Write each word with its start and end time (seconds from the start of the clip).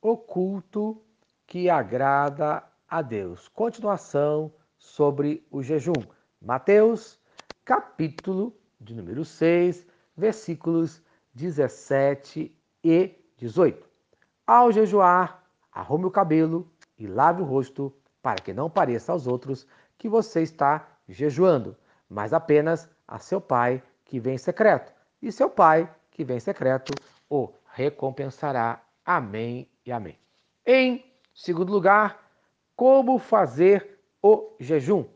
o 0.00 0.16
culto 0.16 1.02
que 1.46 1.68
agrada 1.68 2.62
a 2.88 3.02
Deus. 3.02 3.48
Continuação 3.48 4.52
sobre 4.78 5.46
o 5.50 5.62
jejum. 5.62 5.92
Mateus, 6.40 7.18
capítulo 7.64 8.56
de 8.80 8.94
número 8.94 9.24
6, 9.24 9.84
versículos 10.16 11.02
17 11.34 12.56
e 12.84 13.14
18. 13.36 13.88
Ao 14.46 14.70
jejuar, 14.70 15.42
arrume 15.72 16.06
o 16.06 16.10
cabelo 16.10 16.70
e 16.96 17.06
lave 17.06 17.42
o 17.42 17.44
rosto, 17.44 17.92
para 18.22 18.40
que 18.40 18.52
não 18.52 18.70
pareça 18.70 19.12
aos 19.12 19.26
outros 19.26 19.66
que 19.96 20.08
você 20.08 20.42
está 20.42 20.88
jejuando, 21.08 21.76
mas 22.08 22.32
apenas 22.32 22.88
a 23.06 23.18
seu 23.18 23.40
pai 23.40 23.82
que 24.04 24.20
vem 24.20 24.34
em 24.34 24.38
secreto. 24.38 24.92
E 25.20 25.32
seu 25.32 25.50
pai 25.50 25.92
que 26.10 26.24
vem 26.24 26.36
em 26.36 26.40
secreto 26.40 26.92
o 27.28 27.52
recompensará. 27.72 28.80
Amém 29.04 29.68
e 29.88 29.92
amém. 29.92 30.18
Em 30.66 31.02
segundo 31.34 31.72
lugar, 31.72 32.30
como 32.76 33.18
fazer 33.18 33.98
o 34.22 34.54
jejum? 34.60 35.06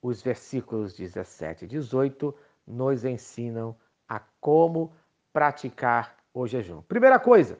Os 0.00 0.22
versículos 0.22 0.94
17 0.94 1.66
e 1.66 1.68
18 1.68 2.34
nos 2.66 3.04
ensinam 3.04 3.76
a 4.08 4.20
como 4.40 4.90
praticar 5.34 6.16
o 6.32 6.46
jejum. 6.46 6.80
Primeira 6.82 7.20
coisa 7.20 7.58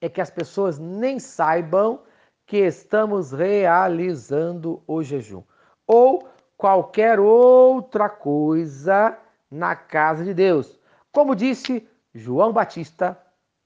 é 0.00 0.08
que 0.08 0.22
as 0.22 0.30
pessoas 0.30 0.78
nem 0.78 1.18
saibam 1.18 2.02
que 2.46 2.56
estamos 2.56 3.30
realizando 3.32 4.82
o 4.86 5.02
jejum 5.02 5.42
ou 5.86 6.26
qualquer 6.56 7.20
outra 7.20 8.08
coisa 8.08 9.18
na 9.50 9.76
casa 9.76 10.24
de 10.24 10.32
Deus. 10.32 10.80
Como 11.12 11.36
disse 11.36 11.86
João 12.14 12.54
Batista 12.54 13.20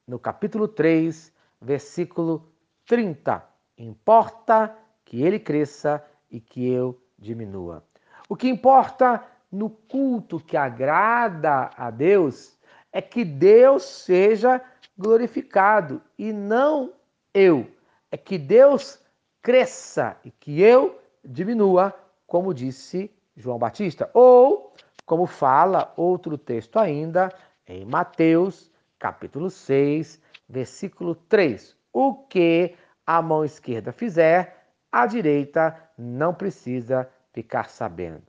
no 0.04 0.18
capítulo 0.18 0.66
3, 0.66 1.35
versículo 1.66 2.48
30. 2.86 3.44
Importa 3.76 4.74
que 5.04 5.22
ele 5.22 5.38
cresça 5.38 6.02
e 6.30 6.40
que 6.40 6.66
eu 6.70 6.98
diminua. 7.18 7.84
O 8.28 8.36
que 8.36 8.48
importa 8.48 9.22
no 9.50 9.68
culto 9.68 10.38
que 10.38 10.56
agrada 10.56 11.70
a 11.76 11.90
Deus 11.90 12.56
é 12.92 13.02
que 13.02 13.24
Deus 13.24 13.82
seja 13.82 14.62
glorificado 14.96 16.00
e 16.16 16.32
não 16.32 16.92
eu. 17.34 17.68
É 18.10 18.16
que 18.16 18.38
Deus 18.38 19.00
cresça 19.42 20.16
e 20.24 20.30
que 20.30 20.62
eu 20.62 21.00
diminua, 21.24 21.94
como 22.26 22.54
disse 22.54 23.10
João 23.36 23.58
Batista. 23.58 24.08
Ou, 24.14 24.72
como 25.04 25.26
fala 25.26 25.92
outro 25.96 26.38
texto 26.38 26.78
ainda, 26.78 27.32
em 27.66 27.84
Mateus, 27.84 28.70
capítulo 28.98 29.50
6, 29.50 30.20
versículo 30.48 31.14
3. 31.14 31.76
O 31.92 32.14
que 32.14 32.74
a 33.06 33.22
mão 33.22 33.44
esquerda 33.44 33.92
fizer, 33.92 34.70
a 34.90 35.06
direita 35.06 35.78
não 35.96 36.34
precisa 36.34 37.08
ficar 37.32 37.68
sabendo. 37.70 38.22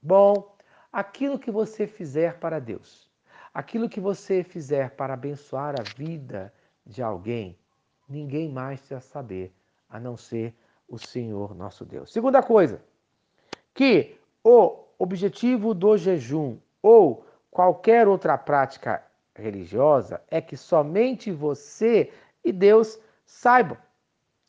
Bom, 0.00 0.56
aquilo 0.92 1.38
que 1.38 1.50
você 1.50 1.86
fizer 1.86 2.38
para 2.38 2.58
Deus, 2.58 3.10
aquilo 3.52 3.88
que 3.88 4.00
você 4.00 4.42
fizer 4.42 4.90
para 4.90 5.14
abençoar 5.14 5.74
a 5.78 5.82
vida 5.82 6.52
de 6.86 7.02
alguém, 7.02 7.58
ninguém 8.08 8.48
mais 8.48 8.80
precisa 8.80 9.00
saber, 9.00 9.54
a 9.88 9.98
não 10.00 10.16
ser 10.16 10.54
o 10.88 10.98
Senhor 10.98 11.54
nosso 11.54 11.84
Deus. 11.84 12.12
Segunda 12.12 12.42
coisa, 12.42 12.82
que 13.74 14.18
o 14.42 14.84
objetivo 14.98 15.74
do 15.74 15.96
jejum 15.96 16.58
ou 16.82 17.24
qualquer 17.50 18.08
outra 18.08 18.38
prática 18.38 19.04
religiosa 19.40 20.22
é 20.28 20.40
que 20.40 20.56
somente 20.56 21.32
você 21.32 22.12
e 22.44 22.52
Deus 22.52 22.98
saibam. 23.24 23.76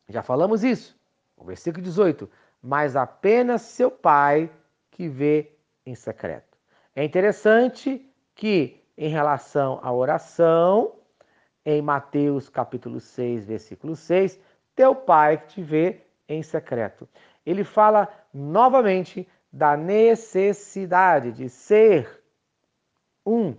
Já 0.08 0.22
falamos 0.22 0.62
isso. 0.62 0.98
O 1.36 1.44
versículo 1.44 1.82
18. 1.82 2.30
Mas 2.62 2.94
apenas 2.94 3.62
seu 3.62 3.90
pai 3.90 4.50
que 4.90 5.08
vê 5.08 5.52
em 5.84 5.94
secreto. 5.94 6.56
É 6.94 7.02
interessante 7.02 8.06
que, 8.34 8.80
em 8.96 9.08
relação 9.08 9.80
à 9.82 9.92
oração, 9.92 10.94
em 11.64 11.80
Mateus 11.80 12.48
capítulo 12.48 13.00
6, 13.00 13.46
versículo 13.46 13.96
6, 13.96 14.38
teu 14.74 14.94
pai 14.94 15.38
que 15.38 15.54
te 15.54 15.62
vê 15.62 16.00
em 16.28 16.42
secreto. 16.42 17.08
Ele 17.44 17.64
fala 17.64 18.08
novamente 18.32 19.28
da 19.52 19.76
necessidade 19.76 21.32
de 21.32 21.48
ser 21.48 22.22
um 23.24 23.54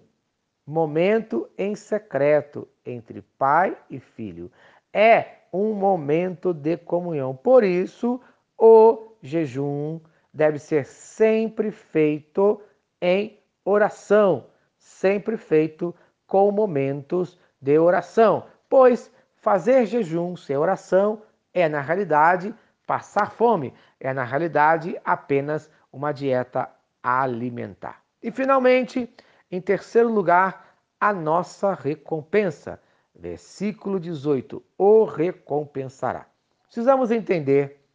momento 0.65 1.49
em 1.57 1.75
secreto 1.75 2.67
entre 2.85 3.21
pai 3.37 3.77
e 3.89 3.99
filho. 3.99 4.51
É 4.91 5.39
um 5.51 5.73
momento 5.73 6.53
de 6.53 6.77
comunhão. 6.77 7.35
Por 7.35 7.63
isso, 7.63 8.19
o 8.57 9.15
jejum 9.21 9.99
deve 10.33 10.57
ser 10.57 10.85
sempre 10.85 11.71
feito 11.71 12.61
em 13.01 13.39
oração, 13.63 14.47
sempre 14.77 15.37
feito 15.37 15.93
com 16.25 16.51
momentos 16.51 17.37
de 17.61 17.77
oração, 17.77 18.45
pois 18.67 19.11
fazer 19.35 19.85
jejum 19.85 20.35
sem 20.35 20.57
oração 20.57 21.21
é, 21.53 21.69
na 21.69 21.81
realidade, 21.81 22.53
passar 22.87 23.31
fome, 23.31 23.73
é, 23.99 24.13
na 24.13 24.23
realidade, 24.23 24.99
apenas 25.05 25.69
uma 25.91 26.11
dieta 26.11 26.69
alimentar. 27.01 28.01
E, 28.21 28.31
finalmente, 28.31 29.13
em 29.55 29.61
terceiro 29.61 30.11
lugar, 30.11 30.65
a 30.99 31.13
nossa 31.13 31.75
recompensa. 31.75 32.81
Versículo 33.13 33.99
18: 33.99 34.63
O 34.75 35.03
recompensará. 35.03 36.25
Precisamos 36.65 37.11
entender 37.11 37.85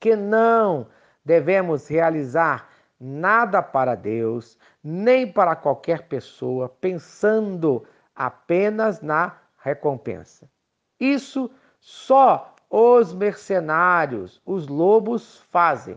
que 0.00 0.16
não 0.16 0.88
devemos 1.24 1.86
realizar 1.86 2.68
nada 2.98 3.62
para 3.62 3.94
Deus, 3.94 4.58
nem 4.82 5.30
para 5.30 5.54
qualquer 5.54 6.08
pessoa, 6.08 6.68
pensando 6.68 7.86
apenas 8.12 9.00
na 9.00 9.38
recompensa. 9.58 10.50
Isso 10.98 11.48
só 11.78 12.56
os 12.68 13.14
mercenários, 13.14 14.42
os 14.44 14.66
lobos 14.66 15.38
fazem. 15.52 15.96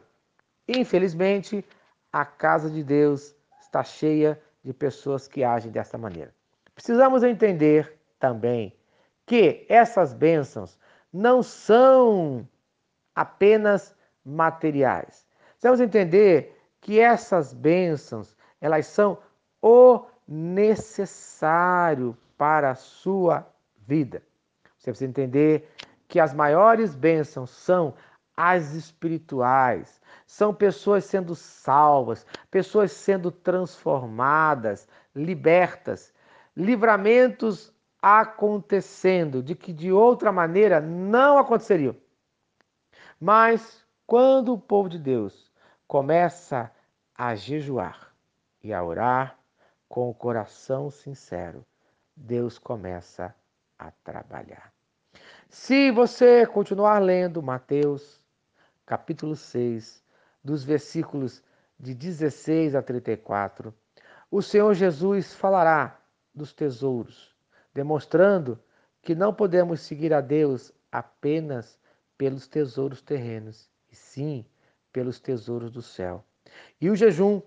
Infelizmente, 0.67 1.65
a 2.11 2.23
casa 2.23 2.69
de 2.69 2.83
Deus 2.83 3.35
está 3.59 3.83
cheia 3.83 4.39
de 4.63 4.73
pessoas 4.73 5.27
que 5.27 5.43
agem 5.43 5.71
dessa 5.71 5.97
maneira. 5.97 6.33
Precisamos 6.73 7.23
entender 7.23 7.99
também 8.19 8.75
que 9.25 9.65
essas 9.69 10.13
bênçãos 10.13 10.77
não 11.11 11.43
são 11.43 12.47
apenas 13.13 13.95
materiais. 14.25 15.25
Precisamos 15.51 15.79
entender 15.79 16.59
que 16.81 16.99
essas 16.99 17.53
bênçãos, 17.53 18.35
elas 18.59 18.87
são 18.87 19.17
o 19.61 20.05
necessário 20.27 22.17
para 22.37 22.71
a 22.71 22.75
sua 22.75 23.47
vida. 23.77 24.21
Você 24.77 24.91
precisa 24.91 25.09
entender 25.09 25.69
que 26.07 26.19
as 26.19 26.33
maiores 26.33 26.95
bênçãos 26.95 27.49
são 27.49 27.93
as 28.35 28.73
espirituais. 28.73 30.01
São 30.25 30.53
pessoas 30.53 31.05
sendo 31.05 31.35
salvas, 31.35 32.25
pessoas 32.49 32.91
sendo 32.91 33.31
transformadas, 33.31 34.87
libertas, 35.15 36.13
livramentos 36.55 37.71
acontecendo 38.01 39.41
de 39.41 39.55
que 39.55 39.71
de 39.71 39.91
outra 39.91 40.31
maneira 40.31 40.81
não 40.81 41.37
aconteceriam. 41.37 41.95
Mas 43.19 43.85
quando 44.05 44.53
o 44.53 44.59
povo 44.59 44.89
de 44.89 44.99
Deus 44.99 45.51
começa 45.87 46.71
a 47.15 47.35
jejuar 47.35 48.13
e 48.61 48.73
a 48.73 48.83
orar 48.83 49.37
com 49.87 50.09
o 50.09 50.13
coração 50.13 50.89
sincero, 50.89 51.65
Deus 52.15 52.57
começa 52.57 53.33
a 53.77 53.91
trabalhar. 54.03 54.73
Se 55.47 55.91
você 55.91 56.45
continuar 56.45 56.99
lendo 56.99 57.41
Mateus, 57.41 58.22
capítulo 58.85 59.35
6, 59.35 60.03
dos 60.43 60.63
versículos 60.63 61.43
de 61.79 61.93
16 61.93 62.75
a 62.75 62.81
34, 62.81 63.73
o 64.29 64.41
Senhor 64.41 64.73
Jesus 64.73 65.33
falará 65.33 65.99
dos 66.33 66.53
tesouros, 66.53 67.35
demonstrando 67.73 68.59
que 69.01 69.13
não 69.13 69.33
podemos 69.33 69.81
seguir 69.81 70.13
a 70.13 70.21
Deus 70.21 70.71
apenas 70.91 71.79
pelos 72.17 72.47
tesouros 72.47 73.01
terrenos, 73.01 73.69
e 73.91 73.95
sim 73.95 74.45
pelos 74.91 75.19
tesouros 75.19 75.71
do 75.71 75.81
céu. 75.81 76.23
E 76.79 76.89
o 76.89 76.95
jejum 76.95 77.41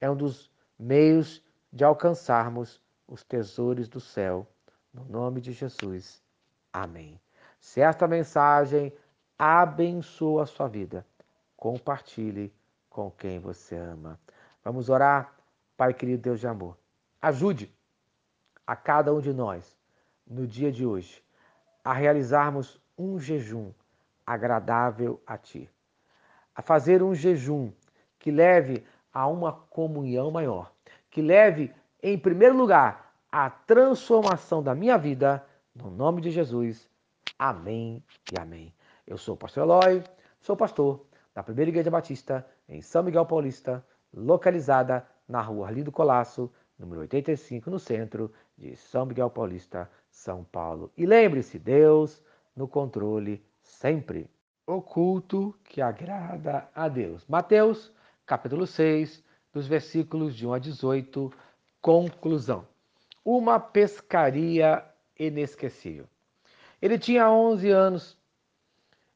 é 0.00 0.10
um 0.10 0.16
dos 0.16 0.50
meios 0.78 1.42
de 1.72 1.84
alcançarmos 1.84 2.80
os 3.06 3.24
tesouros 3.24 3.88
do 3.88 4.00
céu. 4.00 4.46
No 4.92 5.04
nome 5.04 5.40
de 5.40 5.52
Jesus. 5.52 6.22
Amém. 6.72 7.20
Se 7.60 7.80
esta 7.80 8.06
mensagem 8.06 8.92
abençoa 9.38 10.42
a 10.42 10.46
sua 10.46 10.66
vida, 10.66 11.06
compartilhe 11.56 12.52
com 12.90 13.10
quem 13.10 13.38
você 13.38 13.76
ama. 13.76 14.18
Vamos 14.64 14.88
orar, 14.88 15.32
Pai 15.76 15.94
querido 15.94 16.22
Deus 16.22 16.40
de 16.40 16.46
amor. 16.48 16.76
Ajude 17.22 17.72
a 18.66 18.74
cada 18.74 19.14
um 19.14 19.20
de 19.20 19.32
nós, 19.32 19.78
no 20.26 20.46
dia 20.46 20.72
de 20.72 20.84
hoje, 20.84 21.22
a 21.84 21.92
realizarmos 21.92 22.80
um 22.98 23.18
jejum 23.18 23.72
agradável 24.26 25.22
a 25.26 25.38
Ti, 25.38 25.70
a 26.54 26.60
fazer 26.60 27.02
um 27.02 27.14
jejum 27.14 27.72
que 28.18 28.30
leve 28.30 28.84
a 29.12 29.26
uma 29.26 29.52
comunhão 29.52 30.30
maior, 30.30 30.72
que 31.10 31.22
leve, 31.22 31.72
em 32.02 32.18
primeiro 32.18 32.56
lugar, 32.56 33.14
a 33.30 33.48
transformação 33.48 34.62
da 34.62 34.74
minha 34.74 34.98
vida, 34.98 35.44
no 35.74 35.90
nome 35.90 36.20
de 36.20 36.30
Jesus. 36.30 36.88
Amém 37.38 38.02
e 38.32 38.38
amém. 38.38 38.74
Eu 39.08 39.16
sou 39.16 39.34
o 39.34 39.38
pastor 39.38 39.62
Eloy, 39.62 40.04
sou 40.38 40.54
pastor 40.54 41.06
da 41.34 41.42
Primeira 41.42 41.70
Igreja 41.70 41.90
Batista 41.90 42.46
em 42.68 42.82
São 42.82 43.02
Miguel 43.02 43.24
Paulista, 43.24 43.82
localizada 44.12 45.08
na 45.26 45.40
rua 45.40 45.66
Arlindo 45.66 45.90
Colasso, 45.90 46.52
número 46.78 47.00
85, 47.00 47.70
no 47.70 47.78
centro 47.78 48.30
de 48.54 48.76
São 48.76 49.06
Miguel 49.06 49.30
Paulista, 49.30 49.90
São 50.10 50.44
Paulo. 50.44 50.92
E 50.94 51.06
lembre-se, 51.06 51.58
Deus 51.58 52.22
no 52.54 52.68
controle 52.68 53.42
sempre. 53.62 54.28
O 54.66 54.82
culto 54.82 55.58
que 55.64 55.80
agrada 55.80 56.68
a 56.74 56.86
Deus. 56.86 57.24
Mateus, 57.26 57.90
capítulo 58.26 58.66
6, 58.66 59.24
dos 59.54 59.66
versículos 59.66 60.36
de 60.36 60.46
1 60.46 60.52
a 60.52 60.58
18, 60.58 61.32
conclusão. 61.80 62.68
Uma 63.24 63.58
pescaria 63.58 64.84
inesquecível. 65.18 66.04
Ele 66.82 66.98
tinha 66.98 67.30
11 67.30 67.70
anos 67.70 68.18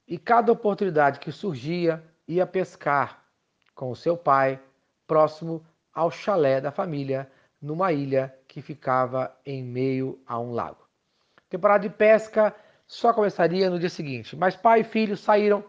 e 0.07 0.19
cada 0.19 0.53
oportunidade 0.53 1.19
que 1.19 1.33
surgia 1.33 2.03
ia 2.27 2.47
pescar 2.47 3.23
com 3.75 3.91
o 3.91 3.97
seu 3.97 4.17
pai 4.17 4.61
próximo 5.07 5.65
ao 5.93 6.11
chalé 6.11 6.61
da 6.61 6.71
família 6.71 7.31
numa 7.61 7.93
ilha 7.93 8.35
que 8.49 8.61
ficava 8.61 9.35
em 9.47 9.63
meio 9.63 10.21
a 10.27 10.39
um 10.39 10.53
lago. 10.53 10.83
A 11.37 11.43
temporada 11.49 11.89
de 11.89 11.95
pesca 11.95 12.55
só 12.87 13.13
começaria 13.13 13.71
no 13.71 13.79
dia 13.79 13.89
seguinte, 13.89 14.37
mas 14.37 14.57
pai 14.57 14.81
e 14.81 14.85
filho 14.85 15.17
saíram 15.17 15.65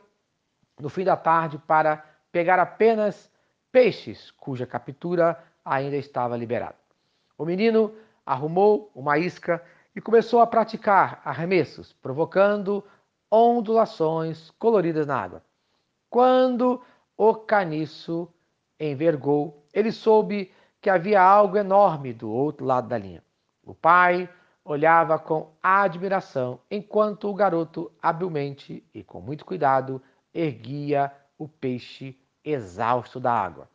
no 0.80 0.90
fim 0.90 1.04
da 1.04 1.16
tarde 1.16 1.58
para 1.68 2.04
pegar 2.32 2.60
apenas 2.60 3.32
peixes 3.72 4.32
cuja 4.32 4.66
captura 4.66 5.38
ainda 5.64 5.96
estava 5.96 6.36
liberada. 6.36 6.76
O 7.38 7.46
menino 7.46 7.94
arrumou 8.26 8.92
uma 8.96 9.18
isca 9.18 9.64
e 9.96 10.02
começou 10.02 10.42
a 10.42 10.48
praticar 10.48 11.22
arremessos, 11.24 11.94
provocando 11.94 12.84
ondulações 13.36 14.52
coloridas 14.60 15.08
na 15.08 15.18
água. 15.18 15.44
Quando 16.08 16.80
o 17.18 17.34
caniço 17.34 18.32
envergou, 18.80 19.66
ele 19.74 19.92
soube 19.92 20.54
que 20.80 20.88
havia 20.88 21.20
algo 21.20 21.58
enorme 21.58 22.14
do 22.14 22.30
outro 22.30 22.64
lado 22.64 22.88
da 22.88 22.96
linha. 22.96 23.24
O 23.64 23.74
pai 23.74 24.30
olhava 24.64 25.18
com 25.18 25.52
admiração 25.64 26.60
enquanto 26.70 27.28
o 27.28 27.34
garoto 27.34 27.92
habilmente 28.00 28.88
e 28.94 29.04
com 29.04 29.20
muito 29.20 29.46
cuidado 29.46 30.00
erguia 30.32 31.12
o 31.36 31.48
peixe 31.48 32.16
exausto 32.46 33.20
da 33.20 33.34
água. 33.34 33.68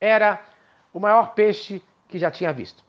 Era 0.00 0.44
o 0.92 0.98
maior 0.98 1.34
peixe 1.34 1.80
que 2.08 2.18
já 2.18 2.32
tinha 2.32 2.52
visto. 2.52 2.84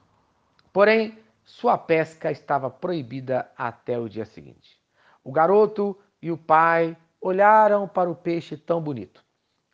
Porém, 0.74 1.20
sua 1.44 1.78
pesca 1.78 2.32
estava 2.32 2.68
proibida 2.72 3.48
até 3.56 4.00
o 4.00 4.10
dia 4.10 4.26
seguinte. 4.26 4.80
O 5.24 5.32
garoto 5.32 5.98
e 6.26 6.32
o 6.32 6.38
pai 6.40 6.98
olharam 7.22 7.88
para 7.88 8.10
o 8.10 8.16
peixe 8.16 8.58
tão 8.58 8.82
bonito. 8.82 9.24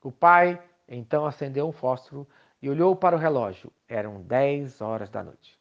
O 0.04 0.12
pai 0.12 0.62
então 0.86 1.26
acendeu 1.26 1.66
um 1.66 1.72
fósforo 1.72 2.28
e 2.62 2.70
olhou 2.70 2.94
para 2.94 3.16
o 3.16 3.20
relógio. 3.20 3.72
Eram 3.88 4.22
10 4.22 4.82
horas 4.82 5.10
da 5.10 5.24
noite. 5.24 5.58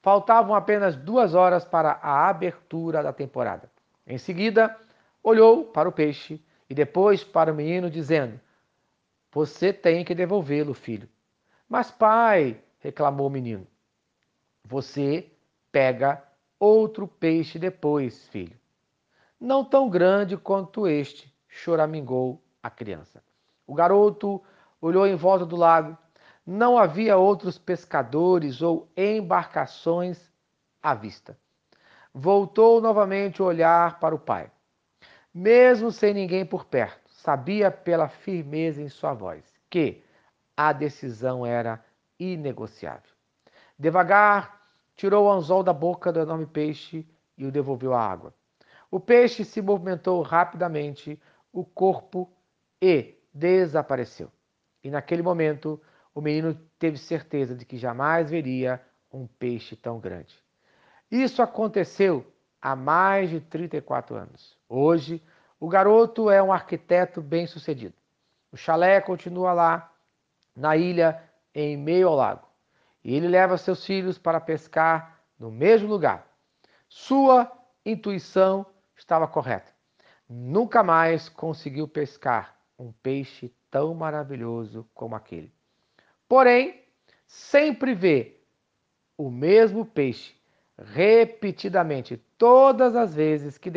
Faltavam 0.00 0.54
apenas 0.54 0.96
duas 0.96 1.34
horas 1.34 1.62
para 1.66 2.00
a 2.00 2.26
abertura 2.26 3.02
da 3.02 3.12
temporada. 3.12 3.70
Em 4.06 4.16
seguida, 4.16 4.74
olhou 5.22 5.66
para 5.66 5.90
o 5.90 5.92
peixe 5.92 6.42
e 6.70 6.74
depois 6.74 7.22
para 7.22 7.52
o 7.52 7.54
menino, 7.54 7.90
dizendo: 7.90 8.40
Você 9.32 9.74
tem 9.74 10.06
que 10.06 10.14
devolvê-lo, 10.14 10.72
filho. 10.72 11.06
Mas, 11.68 11.90
pai, 11.90 12.58
reclamou 12.78 13.26
o 13.26 13.30
menino, 13.30 13.66
você 14.64 15.30
pega 15.70 16.24
outro 16.58 17.06
peixe 17.06 17.58
depois, 17.58 18.26
filho. 18.28 18.58
Não 19.40 19.64
tão 19.64 19.88
grande 19.88 20.36
quanto 20.36 20.86
este, 20.86 21.34
choramingou 21.48 22.42
a 22.62 22.68
criança. 22.68 23.22
O 23.66 23.74
garoto 23.74 24.42
olhou 24.80 25.06
em 25.06 25.16
volta 25.16 25.46
do 25.46 25.56
lago 25.56 25.96
não 26.50 26.76
havia 26.76 27.16
outros 27.16 27.58
pescadores 27.58 28.60
ou 28.60 28.90
embarcações 28.96 30.32
à 30.82 30.94
vista. 30.94 31.38
Voltou 32.12 32.80
novamente 32.80 33.40
o 33.40 33.44
olhar 33.44 34.00
para 34.00 34.14
o 34.14 34.18
pai. 34.18 34.50
Mesmo 35.32 35.92
sem 35.92 36.12
ninguém 36.12 36.44
por 36.44 36.64
perto, 36.64 37.08
sabia 37.08 37.70
pela 37.70 38.08
firmeza 38.08 38.82
em 38.82 38.88
sua 38.88 39.12
voz 39.14 39.44
que 39.68 40.02
a 40.56 40.72
decisão 40.72 41.46
era 41.46 41.84
inegociável. 42.18 43.12
Devagar, 43.78 44.60
tirou 44.96 45.26
o 45.26 45.30
anzol 45.30 45.62
da 45.62 45.72
boca 45.72 46.12
do 46.12 46.18
enorme 46.18 46.46
peixe 46.46 47.08
e 47.38 47.46
o 47.46 47.52
devolveu 47.52 47.94
à 47.94 48.04
água. 48.04 48.34
O 48.90 48.98
peixe 48.98 49.44
se 49.44 49.62
movimentou 49.62 50.20
rapidamente, 50.22 51.20
o 51.52 51.64
corpo 51.64 52.30
e 52.82 53.14
desapareceu. 53.32 54.30
E 54.82 54.90
naquele 54.90 55.22
momento, 55.22 55.80
o 56.14 56.20
menino 56.20 56.54
teve 56.78 56.98
certeza 56.98 57.54
de 57.54 57.64
que 57.64 57.76
jamais 57.76 58.30
veria 58.30 58.80
um 59.12 59.26
peixe 59.26 59.76
tão 59.76 60.00
grande. 60.00 60.36
Isso 61.10 61.42
aconteceu 61.42 62.26
há 62.60 62.74
mais 62.74 63.30
de 63.30 63.40
34 63.40 64.16
anos. 64.16 64.56
Hoje, 64.68 65.22
o 65.58 65.68
garoto 65.68 66.30
é 66.30 66.42
um 66.42 66.52
arquiteto 66.52 67.20
bem-sucedido. 67.20 67.94
O 68.50 68.56
chalé 68.56 69.00
continua 69.00 69.52
lá, 69.52 69.92
na 70.56 70.76
ilha, 70.76 71.22
em 71.54 71.76
meio 71.76 72.08
ao 72.08 72.16
lago. 72.16 72.48
E 73.04 73.14
ele 73.14 73.28
leva 73.28 73.56
seus 73.56 73.84
filhos 73.84 74.18
para 74.18 74.40
pescar 74.40 75.20
no 75.38 75.50
mesmo 75.50 75.88
lugar. 75.88 76.26
Sua 76.88 77.50
intuição 77.84 78.66
estava 79.00 79.26
correta. 79.26 79.72
Nunca 80.28 80.82
mais 80.82 81.28
conseguiu 81.28 81.88
pescar 81.88 82.54
um 82.78 82.92
peixe 82.92 83.52
tão 83.70 83.94
maravilhoso 83.94 84.88
como 84.94 85.16
aquele. 85.16 85.52
Porém, 86.28 86.84
sempre 87.26 87.94
vê 87.94 88.40
o 89.16 89.30
mesmo 89.30 89.84
peixe 89.84 90.34
repetidamente, 90.78 92.16
todas 92.38 92.96
as 92.96 93.14
vezes 93.14 93.58
que, 93.58 93.70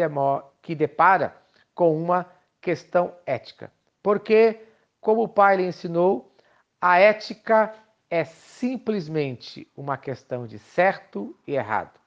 que 0.61 0.75
depara 0.75 1.35
com 1.73 2.01
uma 2.01 2.25
questão 2.61 3.13
ética. 3.25 3.71
Porque, 4.01 4.61
como 5.01 5.23
o 5.23 5.27
pai 5.27 5.57
lhe 5.57 5.65
ensinou, 5.65 6.33
a 6.79 6.99
ética 6.99 7.73
é 8.09 8.23
simplesmente 8.23 9.67
uma 9.75 9.97
questão 9.97 10.45
de 10.47 10.59
certo 10.59 11.35
e 11.47 11.55
errado. 11.55 11.99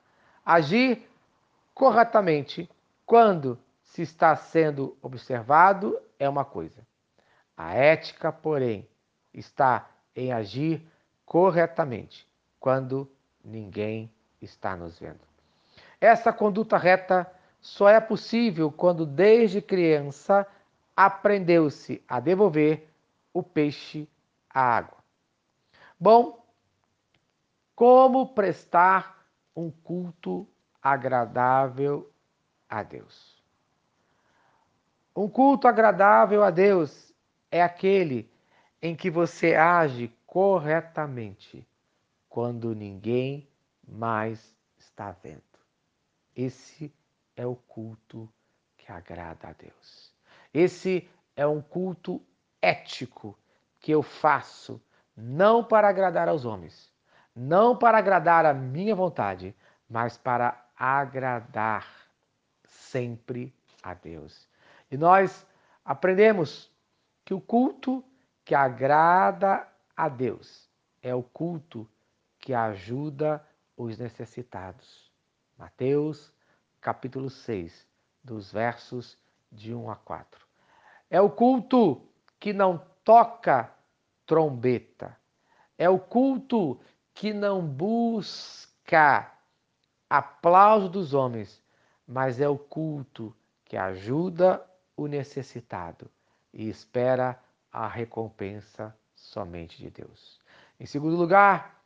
Agir 0.45 1.07
corretamente 1.75 2.71
quando 3.07 3.59
se 3.85 4.03
está 4.03 4.35
sendo 4.35 4.99
observado 5.01 5.99
é 6.19 6.29
uma 6.29 6.45
coisa. 6.45 6.85
A 7.57 7.73
ética, 7.73 8.33
porém, 8.33 8.87
está 9.33 9.89
em 10.15 10.33
agir 10.33 10.85
corretamente 11.25 12.29
quando 12.59 13.11
ninguém 13.45 14.13
está 14.43 14.77
nos 14.77 14.99
vendo. 14.99 15.21
Essa 16.01 16.33
conduta 16.33 16.77
reta 16.77 17.31
só 17.61 17.89
é 17.89 18.01
possível 18.01 18.71
quando, 18.71 19.07
desde 19.07 19.63
criança, 19.63 20.47
aprendeu-se 20.95 22.03
a 22.09 22.21
devolver 22.21 22.89
o 23.33 23.43
peixe 23.43 24.09
à 24.51 24.77
água. 24.77 24.99
Bom, 25.99 26.45
como 27.75 28.35
prestar 28.35 29.27
um 29.55 29.71
culto 29.71 30.47
agradável 30.83 32.11
a 32.69 32.83
Deus? 32.83 33.43
Um 35.15 35.29
culto 35.29 35.67
agradável 35.67 36.45
a 36.45 36.51
Deus 36.51 37.15
é 37.51 37.63
aquele 37.63 38.31
em 38.83 38.95
que 38.95 39.11
você 39.11 39.55
age 39.55 40.13
corretamente 40.27 41.67
quando 42.29 42.75
ninguém 42.75 43.49
mais 43.87 44.55
está 44.77 45.11
vendo. 45.23 45.43
Esse 46.35 46.93
é 47.35 47.47
o 47.47 47.57
culto 47.57 48.31
que 48.77 48.93
agrada 48.93 49.49
a 49.49 49.53
Deus. 49.53 50.13
Esse 50.53 51.09
é 51.35 51.47
um 51.47 51.63
culto 51.63 52.23
ético 52.61 53.39
que 53.81 53.93
eu 53.93 54.03
faço 54.03 54.81
não 55.17 55.65
para 55.65 55.89
agradar 55.89 56.29
aos 56.29 56.45
homens, 56.45 56.93
não 57.35 57.77
para 57.77 57.99
agradar 57.99 58.45
a 58.45 58.53
minha 58.53 58.95
vontade, 58.95 59.55
mas 59.89 60.19
para 60.19 60.63
agradar 60.77 62.06
sempre 62.97 63.55
a 63.83 63.93
Deus. 63.93 64.49
E 64.91 64.97
nós 64.97 65.47
aprendemos 65.85 66.73
que 67.27 67.35
o 67.35 67.41
culto 67.41 68.03
que 68.43 68.55
agrada 68.55 69.69
a 69.95 70.09
Deus 70.09 70.67
é 71.03 71.15
o 71.15 71.23
culto 71.23 71.87
que 72.39 72.55
ajuda 72.55 73.47
os 73.77 73.99
necessitados. 73.99 75.13
Mateus, 75.59 76.33
capítulo 76.81 77.29
6, 77.29 77.87
dos 78.25 78.51
versos 78.51 79.19
de 79.53 79.75
1 79.75 79.91
a 79.91 79.97
4. 79.97 80.47
É 81.11 81.21
o 81.21 81.29
culto 81.29 82.01
que 82.41 82.55
não 82.55 82.83
toca 83.05 83.71
trombeta. 84.25 85.15
É 85.77 85.91
o 85.91 85.99
culto 85.99 86.81
que 87.13 87.35
não 87.35 87.61
busca 87.61 89.31
aplauso 90.09 90.89
dos 90.89 91.13
homens, 91.13 91.63
mas 92.07 92.41
é 92.41 92.49
o 92.49 92.59
culto 92.59 93.35
que 93.65 93.77
ajuda 93.77 94.65
o 94.97 95.07
necessitado 95.07 96.11
e 96.53 96.69
espera 96.69 97.39
a 97.73 97.89
recompensa 97.89 98.97
somente 99.15 99.79
de 99.79 99.91
Deus. 99.91 100.41
Em 100.79 100.87
segundo 100.87 101.17
lugar, 101.17 101.83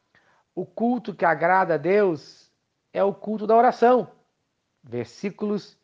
o 0.54 0.66
culto 0.66 1.14
que 1.14 1.24
agrada 1.24 1.74
a 1.74 1.78
Deus 1.78 2.50
é 2.92 3.02
o 3.02 3.14
culto 3.14 3.46
da 3.46 3.56
oração. 3.56 4.10
Versículos 4.82 5.78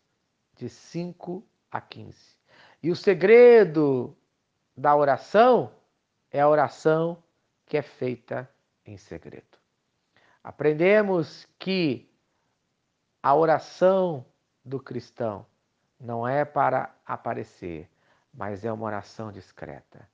de 0.56 0.68
5 0.68 1.44
a 1.70 1.80
15. 1.80 2.36
E 2.82 2.90
o 2.90 2.96
segredo 2.96 4.16
da 4.76 4.94
oração 4.94 5.72
é 6.30 6.40
a 6.40 6.48
oração 6.48 7.22
que 7.64 7.76
é 7.76 7.82
feita 7.82 8.48
em 8.84 8.96
segredo. 8.96 9.58
Aprendemos 10.42 11.46
que 11.58 12.08
a 13.26 13.34
oração 13.34 14.24
do 14.64 14.78
cristão 14.78 15.44
não 15.98 16.28
é 16.28 16.44
para 16.44 16.94
aparecer, 17.04 17.90
mas 18.32 18.64
é 18.64 18.70
uma 18.70 18.86
oração 18.86 19.32
discreta. 19.32 20.08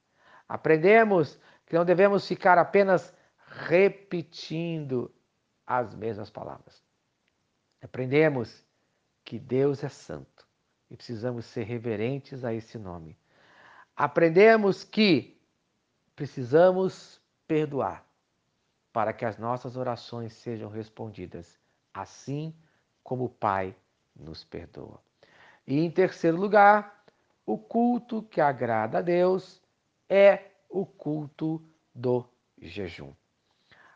Aprendemos 0.48 1.38
que 1.66 1.76
não 1.76 1.84
devemos 1.84 2.26
ficar 2.26 2.56
apenas 2.56 3.12
repetindo 3.68 5.14
as 5.66 5.94
mesmas 5.94 6.30
palavras. 6.30 6.82
Aprendemos 7.82 8.64
que 9.22 9.38
Deus 9.38 9.84
é 9.84 9.90
santo 9.90 10.48
e 10.88 10.96
precisamos 10.96 11.44
ser 11.44 11.64
reverentes 11.64 12.46
a 12.46 12.54
esse 12.54 12.78
nome. 12.78 13.18
Aprendemos 13.94 14.84
que 14.84 15.38
precisamos 16.16 17.20
perdoar 17.46 18.06
para 18.90 19.12
que 19.12 19.26
as 19.26 19.36
nossas 19.36 19.76
orações 19.76 20.32
sejam 20.32 20.70
respondidas, 20.70 21.60
assim 21.92 22.56
como 23.02 23.24
o 23.24 23.28
Pai 23.28 23.74
nos 24.14 24.44
perdoa. 24.44 25.00
E 25.66 25.78
em 25.78 25.90
terceiro 25.90 26.36
lugar, 26.36 27.04
o 27.44 27.58
culto 27.58 28.22
que 28.22 28.40
agrada 28.40 28.98
a 28.98 29.02
Deus 29.02 29.60
é 30.08 30.50
o 30.68 30.84
culto 30.86 31.62
do 31.94 32.24
jejum. 32.60 33.12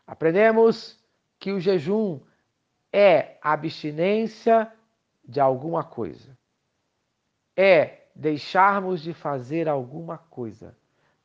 Aprendemos 0.05 0.99
que 1.39 1.51
o 1.51 1.59
jejum 1.59 2.19
é 2.91 3.37
abstinência 3.41 4.71
de 5.23 5.39
alguma 5.39 5.83
coisa. 5.83 6.37
É 7.55 8.07
deixarmos 8.15 9.01
de 9.01 9.13
fazer 9.13 9.67
alguma 9.67 10.17
coisa 10.17 10.75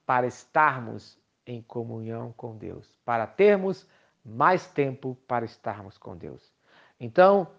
para 0.05 0.27
estarmos 0.27 1.19
em 1.47 1.63
comunhão 1.63 2.33
com 2.37 2.57
Deus, 2.57 2.87
para 3.05 3.27
termos 3.27 3.87
mais 4.25 4.67
tempo 4.67 5.17
para 5.27 5.45
estarmos 5.45 5.99
com 5.99 6.17
Deus. 6.17 6.53
Então, 7.01 7.51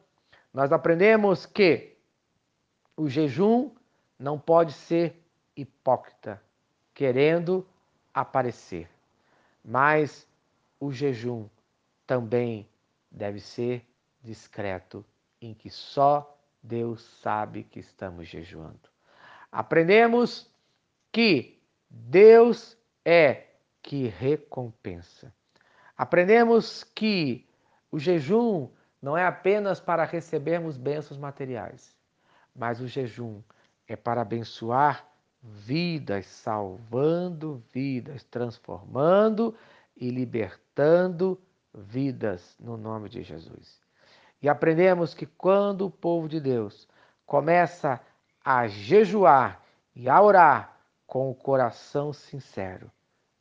nós 0.53 0.71
aprendemos 0.71 1.45
que 1.45 1.97
o 2.95 3.09
jejum 3.09 3.71
não 4.19 4.39
pode 4.39 4.73
ser 4.73 5.19
hipócrita, 5.55 6.41
querendo 6.93 7.67
aparecer, 8.13 8.87
mas 9.65 10.27
o 10.79 10.91
jejum 10.91 11.47
também 12.05 12.69
deve 13.09 13.39
ser 13.39 13.83
discreto, 14.21 15.03
em 15.41 15.53
que 15.53 15.69
só 15.69 16.37
Deus 16.61 17.01
sabe 17.21 17.63
que 17.63 17.79
estamos 17.79 18.27
jejuando. 18.27 18.89
Aprendemos 19.51 20.49
que 21.11 21.61
Deus 21.89 22.77
é 23.03 23.47
que 23.81 24.07
recompensa. 24.07 25.33
Aprendemos 25.97 26.83
que 26.83 27.47
o 27.91 27.99
jejum 27.99 28.69
não 29.03 29.17
é 29.17 29.25
apenas 29.25 29.81
para 29.81 30.05
recebermos 30.05 30.77
bênçãos 30.77 31.19
materiais, 31.19 31.93
mas 32.55 32.79
o 32.79 32.87
jejum 32.87 33.41
é 33.85 33.97
para 33.97 34.21
abençoar 34.21 35.05
vidas, 35.41 36.25
salvando 36.25 37.61
vidas, 37.73 38.23
transformando 38.23 39.53
e 39.97 40.09
libertando 40.09 41.37
vidas 41.73 42.55
no 42.57 42.77
nome 42.77 43.09
de 43.09 43.23
Jesus. 43.23 43.81
E 44.41 44.47
aprendemos 44.47 45.13
que 45.13 45.25
quando 45.25 45.85
o 45.85 45.91
povo 45.91 46.29
de 46.29 46.39
Deus 46.39 46.87
começa 47.25 47.99
a 48.43 48.67
jejuar 48.67 49.61
e 49.93 50.07
a 50.07 50.21
orar 50.21 50.77
com 51.05 51.29
o 51.29 51.35
coração 51.35 52.13
sincero, 52.13 52.89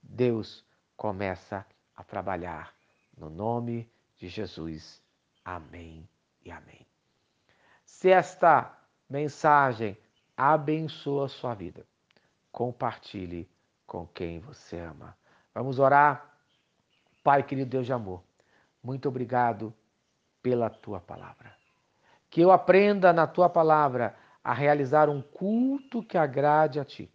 Deus 0.02 0.64
começa 0.96 1.64
a 1.94 2.02
trabalhar 2.02 2.74
no 3.16 3.30
nome 3.30 3.88
de 4.16 4.26
Jesus. 4.26 5.01
Amém 5.44 6.08
e 6.44 6.50
amém. 6.50 6.86
Se 7.84 8.10
esta 8.10 8.76
mensagem 9.08 9.96
abençoa 10.36 11.26
a 11.26 11.28
sua 11.28 11.54
vida, 11.54 11.86
compartilhe 12.50 13.48
com 13.86 14.06
quem 14.06 14.40
você 14.40 14.78
ama. 14.78 15.16
Vamos 15.54 15.78
orar. 15.78 16.36
Pai 17.22 17.42
querido 17.42 17.70
Deus 17.70 17.86
de 17.86 17.92
amor, 17.92 18.22
muito 18.82 19.08
obrigado 19.08 19.72
pela 20.42 20.68
tua 20.68 21.00
palavra. 21.00 21.54
Que 22.28 22.40
eu 22.40 22.50
aprenda 22.50 23.12
na 23.12 23.26
tua 23.26 23.48
palavra 23.48 24.16
a 24.42 24.52
realizar 24.52 25.08
um 25.08 25.22
culto 25.22 26.02
que 26.02 26.18
agrade 26.18 26.80
a 26.80 26.84
ti. 26.84 27.08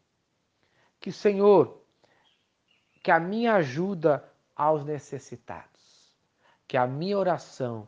Que, 1.00 1.12
Senhor, 1.12 1.84
que 3.04 3.12
a 3.12 3.20
minha 3.20 3.56
ajuda 3.56 4.24
aos 4.56 4.86
necessitados, 4.86 6.14
que 6.68 6.78
a 6.78 6.88
minha 6.88 7.18
oração 7.18 7.88